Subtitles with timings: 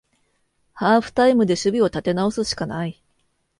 [0.73, 2.99] ハーフタイムで守備を立て直すしかない